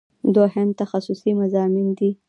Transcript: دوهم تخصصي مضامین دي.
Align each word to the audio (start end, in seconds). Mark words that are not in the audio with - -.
دوهم 0.35 0.67
تخصصي 0.81 1.31
مضامین 1.39 1.87
دي. 1.97 2.09